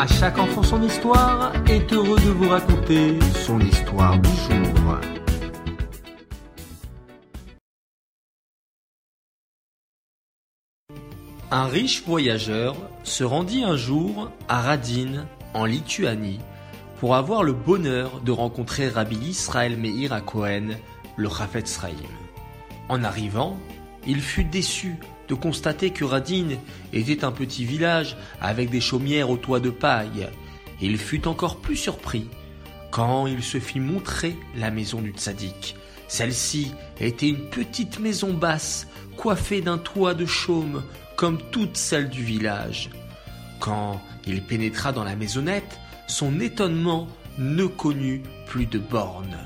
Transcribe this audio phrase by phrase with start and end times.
[0.00, 4.96] À chaque enfant son histoire est heureux de vous raconter son histoire du jour.
[11.50, 16.38] Un riche voyageur se rendit un jour à Radin, en Lituanie,
[17.00, 20.76] pour avoir le bonheur de rencontrer Rabbi Israël Meir à Cohen,
[21.16, 21.96] le Chafetz Sraïm.
[22.88, 23.58] En arrivant,
[24.08, 24.96] il fut déçu
[25.28, 26.56] de constater que Radin
[26.94, 30.28] était un petit village avec des chaumières au toit de paille.
[30.80, 32.26] Il fut encore plus surpris
[32.90, 35.76] quand il se fit montrer la maison du tzaddik.
[36.08, 40.82] Celle-ci était une petite maison basse, coiffée d'un toit de chaume,
[41.16, 42.88] comme toutes celles du village.
[43.60, 49.36] Quand il pénétra dans la maisonnette, son étonnement ne connut plus de bornes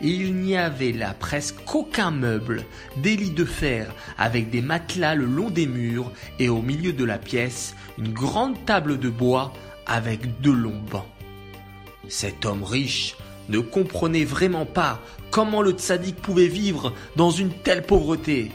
[0.00, 2.64] il n'y avait là presque aucun meuble,
[2.96, 7.04] des lits de fer avec des matelas le long des murs et au milieu de
[7.04, 9.52] la pièce une grande table de bois
[9.86, 11.06] avec deux longs bancs.
[12.08, 13.16] Cet homme riche
[13.48, 18.52] ne comprenait vraiment pas comment le tzaddik pouvait vivre dans une telle pauvreté.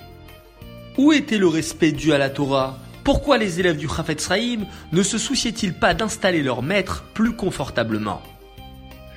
[0.97, 2.79] Où était le respect dû à la Torah?
[3.03, 8.21] Pourquoi les élèves du Chafetz Sraïm ne se souciaient-ils pas d'installer leur maître plus confortablement?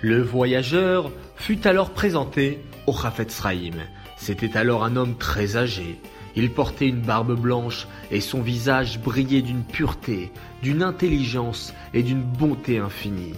[0.01, 3.43] Le voyageur fut alors présenté au Chafetz
[4.17, 5.99] C'était alors un homme très âgé.
[6.37, 10.31] Il portait une barbe blanche et son visage brillait d'une pureté,
[10.63, 13.35] d'une intelligence et d'une bonté infinie.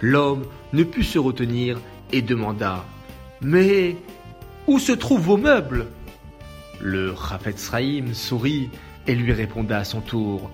[0.00, 1.78] L'homme ne put se retenir
[2.10, 2.86] et demanda
[3.42, 3.96] Mais
[4.66, 5.88] où se trouvent vos meubles?
[6.80, 7.70] Le Chafetz
[8.14, 8.70] sourit
[9.06, 10.50] et lui réponda à son tour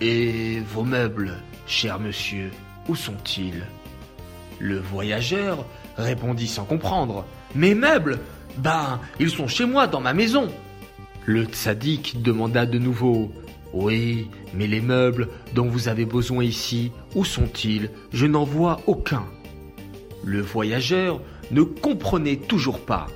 [0.00, 1.36] Et vos meubles,
[1.68, 2.50] cher monsieur,
[2.88, 3.64] où sont-ils?
[4.60, 5.64] Le voyageur
[5.96, 7.24] répondit sans comprendre.
[7.54, 8.20] Mes meubles
[8.58, 10.48] Ben, ils sont chez moi, dans ma maison.
[11.24, 13.32] Le tzaddik demanda de nouveau.
[13.72, 17.90] Oui, mais les meubles dont vous avez besoin ici, où sont-ils?
[18.12, 19.24] Je n'en vois aucun.
[20.24, 23.06] Le voyageur ne comprenait toujours pas.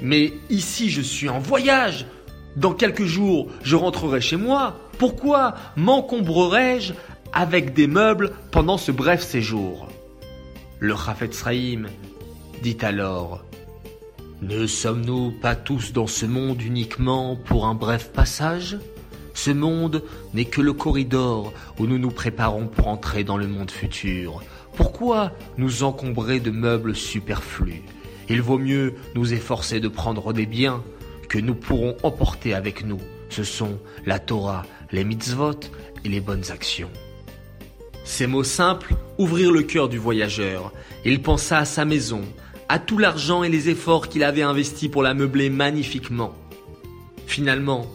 [0.00, 2.06] Mais ici je suis en voyage.
[2.56, 4.76] Dans quelques jours, je rentrerai chez moi.
[4.98, 6.94] Pourquoi m'encombrerais-je
[7.32, 9.88] avec des meubles pendant ce bref séjour?
[10.82, 11.44] Le Chafetz
[12.62, 13.44] dit alors
[14.40, 18.78] Ne sommes-nous pas tous dans ce monde uniquement pour un bref passage?
[19.34, 20.02] Ce monde
[20.32, 24.42] n'est que le corridor où nous nous préparons pour entrer dans le monde futur.
[24.74, 27.82] Pourquoi nous encombrer de meubles superflus?
[28.30, 30.82] Il vaut mieux nous efforcer de prendre des biens
[31.28, 33.00] que nous pourrons emporter avec nous.
[33.28, 35.60] Ce sont la Torah, les mitzvot
[36.06, 36.90] et les bonnes actions.
[38.04, 40.72] Ces mots simples ouvrirent le cœur du voyageur.
[41.04, 42.22] Il pensa à sa maison,
[42.68, 46.34] à tout l'argent et les efforts qu'il avait investis pour la meubler magnifiquement.
[47.26, 47.86] Finalement,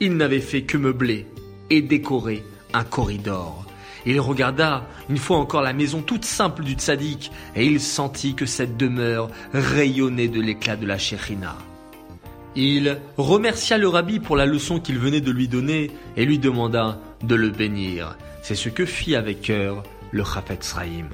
[0.00, 1.26] il n'avait fait que meubler
[1.70, 3.64] et décorer un corridor.
[4.04, 8.46] Il regarda une fois encore la maison toute simple du tzaddik et il sentit que
[8.46, 11.56] cette demeure rayonnait de l'éclat de la chérina.
[12.56, 16.98] Il remercia le rabbi pour la leçon qu'il venait de lui donner et lui demanda
[17.22, 18.16] de le bénir.
[18.42, 21.10] C'est ce que fit avec cœur le Chafetz Sraïm.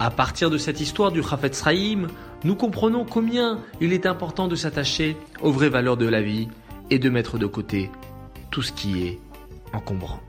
[0.00, 2.08] À partir de cette histoire du Chafetz Raïm,
[2.42, 6.48] nous comprenons combien il est important de s'attacher aux vraies valeurs de la vie
[6.90, 7.90] et de mettre de côté
[8.50, 9.20] tout ce qui est
[9.72, 10.20] encombrant.